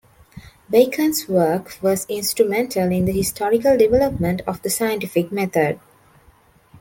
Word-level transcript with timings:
Bacon's 0.67 1.29
work 1.29 1.77
was 1.79 2.07
instrumental 2.09 2.91
in 2.91 3.05
the 3.05 3.11
historical 3.11 3.77
development 3.77 4.41
of 4.47 4.59
the 4.63 4.69
scientific 4.71 5.31
method. 5.31 5.79